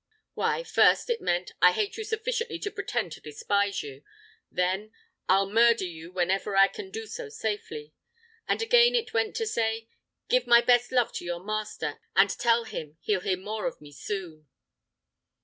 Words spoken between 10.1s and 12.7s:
Give my best love to your master, and tell